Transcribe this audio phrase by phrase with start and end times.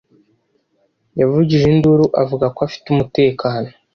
[1.19, 3.69] Yavugije induru avuga ko afite umutekano.